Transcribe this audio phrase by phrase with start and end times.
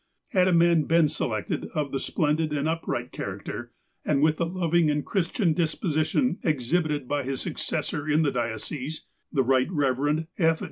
[0.29, 3.71] Had a man been selected of the splendid and upright character,
[4.03, 9.43] and with the loving and Christian disiDosition exhibited by his successor in the diocese, the
[9.43, 10.59] Eight Eevereud F.